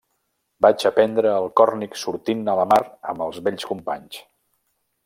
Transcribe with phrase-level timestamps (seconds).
[0.65, 4.25] Vaig aprendre el còrnic sortint a la mar amb els vells companys.